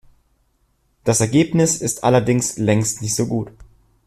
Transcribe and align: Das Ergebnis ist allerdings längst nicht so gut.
Das 1.03 1.21
Ergebnis 1.21 1.79
ist 1.79 2.03
allerdings 2.03 2.57
längst 2.57 3.03
nicht 3.03 3.13
so 3.13 3.27
gut. 3.27 3.51